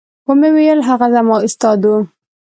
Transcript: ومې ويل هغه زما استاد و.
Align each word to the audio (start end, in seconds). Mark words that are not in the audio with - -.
ومې 0.27 0.49
ويل 0.55 0.79
هغه 0.89 1.07
زما 1.15 1.35
استاد 1.47 1.81
و. 1.89 1.93